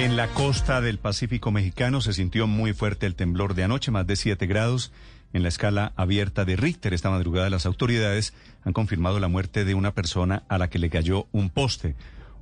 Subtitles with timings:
[0.00, 4.06] En la costa del Pacífico mexicano se sintió muy fuerte el temblor de anoche, más
[4.06, 4.92] de 7 grados
[5.34, 6.94] en la escala abierta de Richter.
[6.94, 8.32] Esta madrugada las autoridades
[8.64, 11.96] han confirmado la muerte de una persona a la que le cayó un poste.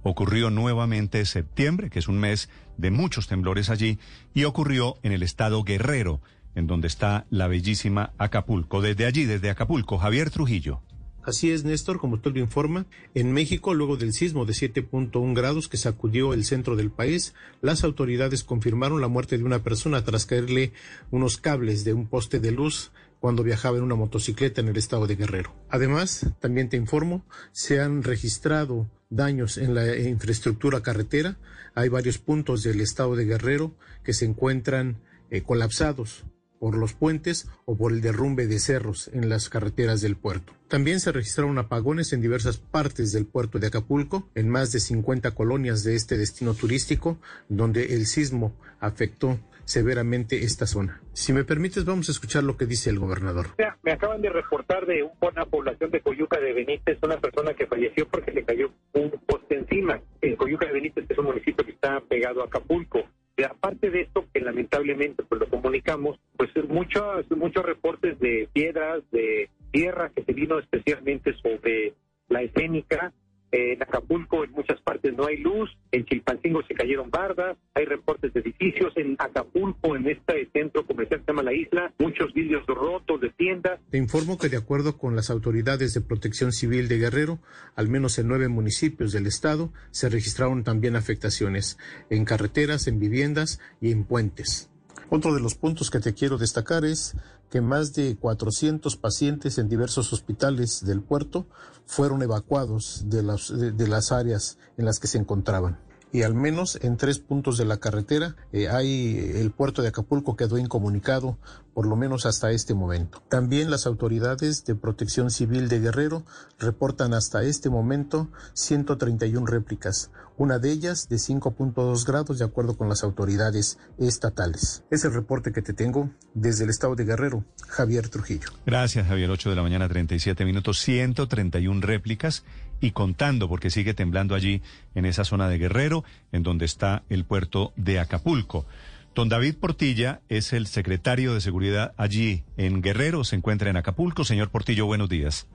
[0.05, 3.99] Ocurrió nuevamente en septiembre, que es un mes de muchos temblores allí,
[4.35, 6.21] y ocurrió en el estado Guerrero,
[6.55, 8.83] en donde está la bellísima Acapulco.
[8.83, 10.81] Desde allí, desde Acapulco, Javier Trujillo.
[11.23, 15.69] Así es, Néstor, como usted lo informa, en México, luego del sismo de 7.1 grados
[15.69, 20.25] que sacudió el centro del país, las autoridades confirmaron la muerte de una persona tras
[20.25, 20.73] caerle
[21.11, 25.07] unos cables de un poste de luz cuando viajaba en una motocicleta en el estado
[25.07, 25.55] de Guerrero.
[25.69, 31.37] Además, también te informo, se han registrado daños en la infraestructura carretera.
[31.75, 34.99] Hay varios puntos del estado de Guerrero que se encuentran
[35.31, 36.25] eh, colapsados
[36.59, 40.53] por los puentes o por el derrumbe de cerros en las carreteras del puerto.
[40.69, 45.31] También se registraron apagones en diversas partes del puerto de Acapulco, en más de 50
[45.33, 51.03] colonias de este destino turístico, donde el sismo afectó severamente esta zona.
[51.13, 53.49] Si me permites, vamos a escuchar lo que dice el gobernador.
[53.83, 58.09] Me acaban de reportar de una población de Coyuca de Benítez, una persona que falleció
[58.09, 60.01] porque le cayó un poste encima.
[60.23, 63.05] En Coyuca de Benítez es un municipio que está pegado a Acapulco.
[63.45, 69.49] Aparte de esto, que lamentablemente pues lo comunicamos, pues muchos, muchos reportes de piedras, de
[69.71, 71.95] tierra que se vino especialmente sobre
[72.29, 73.13] la escénica.
[73.51, 78.33] En Acapulco en muchas partes no hay luz, en Chilpancingo se cayeron bardas, hay reportes
[78.35, 82.67] de edificios, en Acapulco, en este centro comercial que se llama La Isla, muchos vidrios
[82.67, 83.81] rotos de tiendas.
[83.91, 87.39] Te informo que de acuerdo con las autoridades de protección civil de Guerrero,
[87.75, 91.79] al menos en nueve municipios del estado se registraron también afectaciones
[92.11, 94.71] en carreteras, en viviendas y en puentes.
[95.11, 97.15] Otro de los puntos que te quiero destacar es
[97.51, 101.47] que más de 400 pacientes en diversos hospitales del puerto
[101.87, 105.79] fueron evacuados de las, de, de las áreas en las que se encontraban
[106.13, 110.37] y al menos en tres puntos de la carretera eh, hay el puerto de Acapulco
[110.37, 111.39] quedó incomunicado
[111.79, 113.23] por lo menos hasta este momento.
[113.29, 116.25] También las autoridades de protección civil de Guerrero
[116.59, 122.89] reportan hasta este momento 131 réplicas, una de ellas de 5.2 grados de acuerdo con
[122.89, 124.83] las autoridades estatales.
[124.91, 128.49] Es el reporte que te tengo desde el estado de Guerrero, Javier Trujillo.
[128.67, 129.31] Gracias, Javier.
[129.31, 132.43] 8 de la mañana, 37 minutos, 131 réplicas
[132.81, 134.63] y contando porque sigue temblando allí
[134.95, 138.67] en esa zona de Guerrero, en donde está el puerto de Acapulco.
[139.15, 144.25] Don David Portilla es el secretario de Seguridad allí en Guerrero, se encuentra en Acapulco.
[144.25, 145.49] Señor Portillo, buenos días.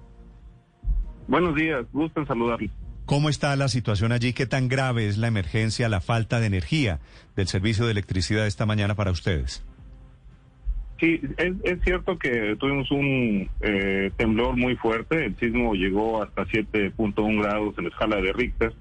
[1.28, 2.69] Buenos días, gusto en saludarle.
[3.06, 4.33] ¿Cómo está la situación allí?
[4.33, 7.00] ¿Qué tan grave es la emergencia, la falta de energía
[7.35, 9.63] del servicio de electricidad esta mañana para ustedes?
[11.03, 17.41] Sí, es, cierto que tuvimos un eh, temblor muy fuerte, el sismo llegó hasta 7.1
[17.41, 18.73] grados en la escala de Richter,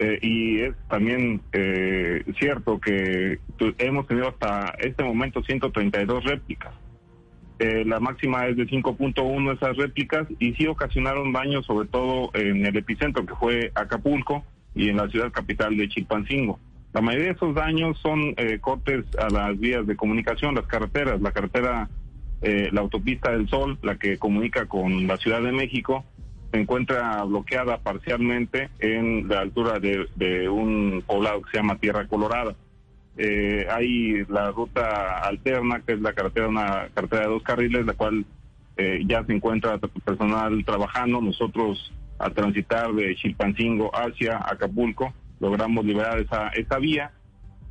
[0.00, 3.38] eh, y es también eh, cierto que
[3.78, 6.74] hemos tenido hasta este momento 132 réplicas.
[7.60, 12.66] Eh, la máxima es de 5.1 esas réplicas y sí ocasionaron daños sobre todo en
[12.66, 14.44] el epicentro que fue Acapulco
[14.74, 16.58] y en la ciudad capital de Chilpancingo.
[16.92, 21.20] La mayoría de esos daños son eh, cortes a las vías de comunicación, las carreteras,
[21.20, 21.88] la carretera,
[22.42, 26.04] eh, la autopista del Sol, la que comunica con la Ciudad de México,
[26.50, 32.54] se encuentra bloqueada parcialmente en la altura de, un poblado que se llama Tierra Colorada.
[33.16, 37.92] Eh, hay la ruta alterna, que es la carretera, una carretera de dos carriles, la
[37.92, 38.24] cual
[38.76, 41.20] eh, ya se encuentra personal trabajando.
[41.20, 47.10] Nosotros, al transitar de Chilpancingo hacia Acapulco, logramos liberar esa, esa vía.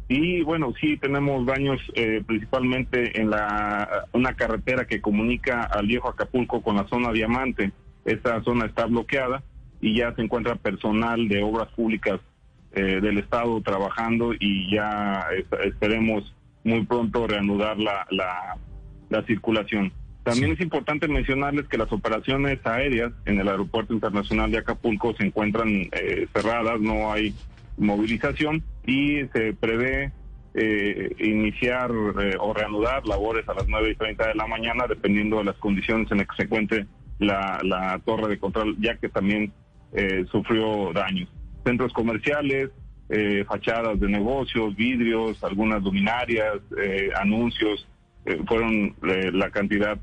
[0.08, 6.10] Y bueno, sí tenemos daños eh, principalmente en la una carretera que comunica al viejo
[6.10, 7.72] Acapulco con la zona Diamante.
[8.06, 9.44] Esta zona está bloqueada
[9.80, 12.20] y ya se encuentra personal de obras públicas
[12.74, 15.26] eh, del Estado trabajando y ya
[15.64, 18.58] esperemos muy pronto reanudar la, la,
[19.10, 19.92] la circulación.
[20.24, 25.26] También es importante mencionarles que las operaciones aéreas en el Aeropuerto Internacional de Acapulco se
[25.26, 27.34] encuentran eh, cerradas, no hay
[27.80, 30.12] movilización y se prevé
[30.54, 35.38] eh, iniciar eh, o reanudar labores a las 9 y 30 de la mañana, dependiendo
[35.38, 36.86] de las condiciones en las que se encuentre
[37.20, 39.54] la, la torre de control, ya que también
[39.94, 41.30] eh, sufrió daños.
[41.64, 42.70] centros comerciales,
[43.10, 47.88] eh, fachadas de negocios, vidrios, algunas luminarias, eh, anuncios,
[48.48, 49.98] fueron la cantidad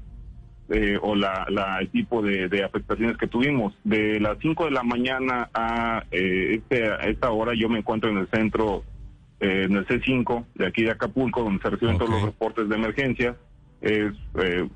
[0.68, 3.74] eh, o la, la, el tipo de, de, afectaciones que tuvimos.
[3.84, 8.10] De las 5 de la mañana a, eh, este, a esta hora yo me encuentro
[8.10, 8.84] en el centro,
[9.40, 12.06] eh, en el C5 de aquí de Acapulco, donde se reciben okay.
[12.06, 13.36] todos los reportes de emergencia.
[13.80, 14.68] Es, eh,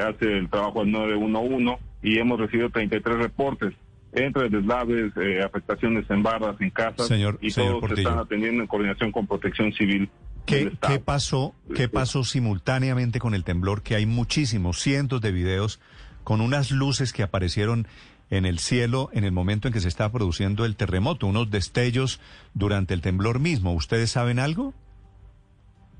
[0.00, 3.74] hace el trabajo al 911 y hemos recibido 33 reportes
[4.16, 8.62] entre deslaves, eh, afectaciones en barras, en casas, señor, y señor todos se están atendiendo
[8.62, 10.08] en coordinación con Protección Civil.
[10.46, 13.82] ¿Qué, ¿Qué, pasó, ¿Qué pasó simultáneamente con el temblor?
[13.82, 15.80] Que hay muchísimos, cientos de videos
[16.24, 17.86] con unas luces que aparecieron
[18.30, 22.20] en el cielo en el momento en que se estaba produciendo el terremoto, unos destellos
[22.54, 23.72] durante el temblor mismo.
[23.74, 24.74] ¿Ustedes saben algo?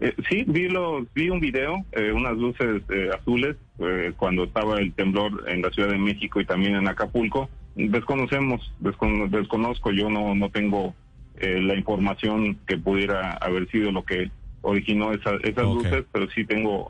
[0.01, 3.57] Eh, sí, vi, los, vi un video, eh, unas luces eh, azules,
[4.17, 7.49] cuando estaba el temblor en la Ciudad de México y también en Acapulco.
[7.75, 10.95] Desconocemos, descono desconozco, yo no, no tengo
[11.41, 14.31] la información que pudiera haber sido lo que
[14.63, 15.75] originó esa, esas okay.
[15.75, 16.89] luces, pero sí tengo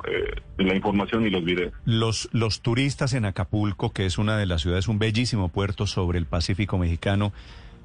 [0.56, 1.72] la información y los videos.
[1.84, 6.18] Los, los turistas en Acapulco, que es una de las ciudades, un bellísimo puerto sobre
[6.18, 7.32] el Pacífico mexicano,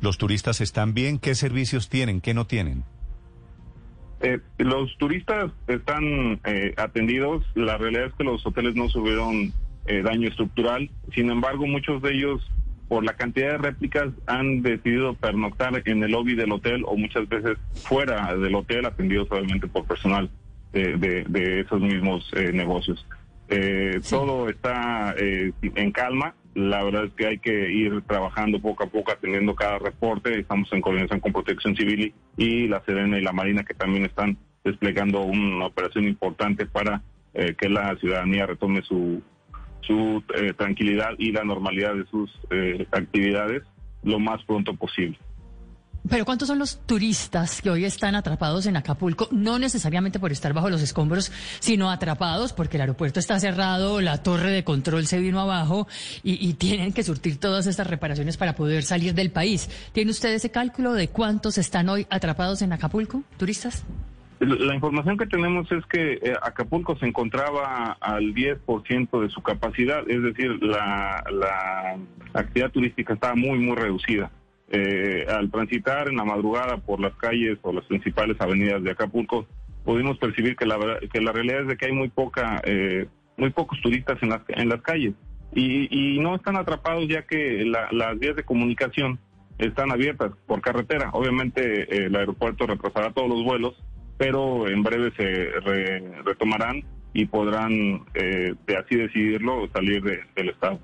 [0.01, 1.19] ¿los turistas están bien?
[1.19, 2.21] ¿Qué servicios tienen?
[2.21, 2.83] ¿Qué no tienen?
[4.21, 7.43] Eh, los turistas están eh, atendidos.
[7.55, 9.51] La realidad es que los hoteles no sufrieron
[9.87, 10.89] eh, daño estructural.
[11.15, 12.41] Sin embargo, muchos de ellos,
[12.91, 17.25] por la cantidad de réplicas, han decidido pernoctar en el lobby del hotel o muchas
[17.29, 20.29] veces fuera del hotel, atendidos obviamente por personal
[20.73, 23.07] de, de, de esos mismos negocios.
[23.47, 24.09] Sí.
[24.09, 26.35] Todo está en calma.
[26.53, 30.37] La verdad es que hay que ir trabajando poco a poco, atendiendo cada reporte.
[30.37, 34.03] Estamos en coordinación con Protección Civil y, y la Serena y la Marina, que también
[34.03, 37.01] están desplegando una operación importante para
[37.33, 39.21] eh, que la ciudadanía retome su,
[39.81, 43.63] su eh, tranquilidad y la normalidad de sus eh, actividades
[44.03, 45.17] lo más pronto posible.
[46.09, 49.27] Pero ¿cuántos son los turistas que hoy están atrapados en Acapulco?
[49.31, 54.23] No necesariamente por estar bajo los escombros, sino atrapados porque el aeropuerto está cerrado, la
[54.23, 55.87] torre de control se vino abajo
[56.23, 59.69] y, y, tienen que surtir todas estas reparaciones para poder salir del país.
[59.93, 63.85] ¿Tiene usted ese cálculo de cuántos están hoy atrapados en Acapulco, turistas?
[64.41, 70.03] La información que tenemos es que eh, Acapulco se encontraba al 10% de su capacidad,
[70.09, 71.97] es decir, la, la
[72.33, 74.31] actividad turística estaba muy, muy reducida.
[74.71, 79.45] Eh, al transitar en la madrugada por las calles o las principales avenidas de Acapulco,
[79.85, 84.17] pudimos percibir que la, realidad es de que hay muy poca, eh, muy pocos turistas
[84.23, 85.13] en las, en las calles
[85.53, 89.19] y, y no están atrapados ya que la, las vías de comunicación
[89.57, 91.09] están abiertas por carretera.
[91.13, 93.75] Obviamente eh, el aeropuerto retrasará todos los vuelos,
[94.21, 95.23] pero en breve se
[95.61, 100.79] re, retomarán y podrán, eh, de así decidirlo, salir de, del estado.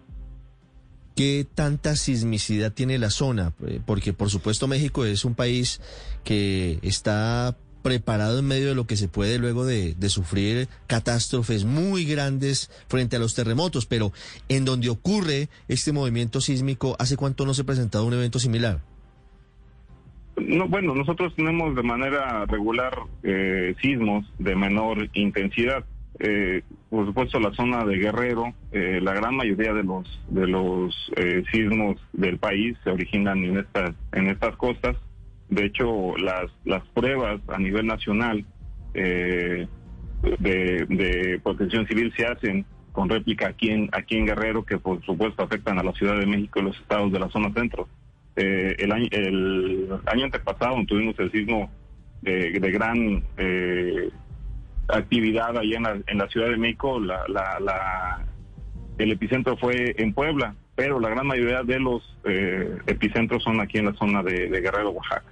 [1.16, 3.54] ¿Qué tanta sismicidad tiene la zona?
[3.86, 5.82] Porque por supuesto México es un país
[6.24, 11.64] que está preparado en medio de lo que se puede luego de, de, sufrir catástrofes
[11.64, 14.14] muy grandes frente a los terremotos, pero
[14.50, 18.82] en donde ocurre este movimiento sísmico, ¿hace cuánto no se ha presentado un evento similar?
[20.38, 22.94] No, bueno, nosotros tenemos de manera regular
[23.24, 25.84] eh, sismos de menor intensidad.
[26.20, 31.12] Eh, por supuesto la zona de Guerrero, eh, la gran mayoría de los de los
[31.16, 34.96] eh, sismos del país se originan en estas en estas costas.
[35.50, 38.46] De hecho, las las pruebas a nivel nacional
[38.94, 39.68] de,
[40.40, 45.44] de, protección civil se hacen con réplica aquí en aquí en Guerrero, que por supuesto
[45.44, 47.88] afectan a la Ciudad de México y los estados de la zona centro.
[48.38, 51.70] El año el año antepasado tuvimos el sismo
[52.22, 53.24] de, gran
[54.88, 58.26] actividad allá en la, en la Ciudad de México, la, la, la,
[58.98, 63.78] el epicentro fue en Puebla, pero la gran mayoría de los eh, epicentros son aquí
[63.78, 65.26] en la zona de, de, Guerrero, Oaxaca.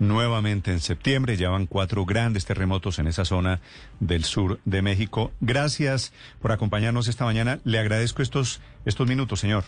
[0.00, 3.60] Nuevamente en septiembre ya van cuatro grandes terremotos en esa zona
[4.00, 5.30] del sur de México.
[5.40, 7.60] Gracias por acompañarnos esta mañana.
[7.64, 9.62] Le agradezco estos, estos minutos, señor.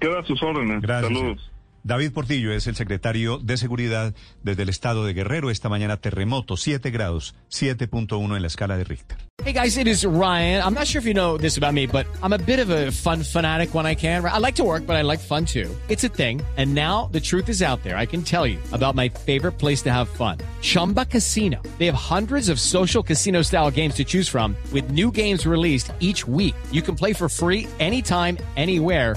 [0.00, 0.82] Queda a sus órdenes.
[0.82, 1.12] Gracias.
[1.12, 1.52] Saludos.
[1.84, 5.50] David Portillo es el secretario de Seguridad desde el estado de Guerrero.
[5.50, 9.18] Esta mañana terremoto, 7 grados, 7.1 en la escala de Richter.
[9.44, 10.62] Hey guys, it is Ryan.
[10.62, 12.92] I'm not sure if you know this about me, but I'm a bit of a
[12.92, 14.24] fun fanatic when I can.
[14.24, 15.68] I like to work, but I like fun too.
[15.88, 16.40] It's a thing.
[16.56, 17.96] And now the truth is out there.
[17.96, 20.38] I can tell you about my favorite place to have fun.
[20.60, 21.60] Chumba Casino.
[21.78, 25.90] They have hundreds of social casino style games to choose from with new games released
[25.98, 26.54] each week.
[26.70, 29.16] You can play for free anytime, anywhere